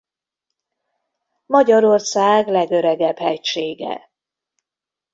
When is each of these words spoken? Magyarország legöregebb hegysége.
Magyarország 1.45 2.47
legöregebb 2.47 3.17
hegysége. 3.17 4.09